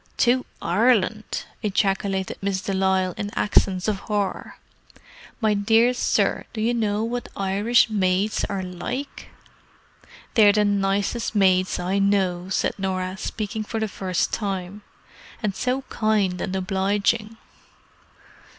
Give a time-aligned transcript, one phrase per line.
[0.17, 4.57] "To Ireland!" ejaculated Miss de Lisle in accents of horror.
[5.39, 9.27] "My dear sir, do you know what Irish maids are like?"
[10.33, 14.81] "They're the nicest maids I know," said Norah, speaking for the first time.
[15.43, 17.37] "And so kind and obliging."